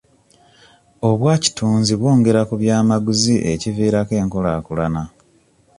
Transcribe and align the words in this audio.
Obwakitunzi 1.09 1.93
bwongera 1.99 2.41
ku 2.49 2.53
byamaguzi 2.61 3.35
ekiviirako 3.51 4.13
enkulaakulana. 4.21 5.03